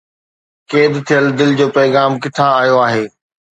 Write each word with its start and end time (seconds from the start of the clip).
قيد 0.71 0.93
ٿيل 1.07 1.25
دل 1.39 1.49
جو 1.61 1.67
پيغام 1.77 2.11
ڪٿان 2.25 2.49
آيو 2.63 2.75
آهي؟ 2.87 3.05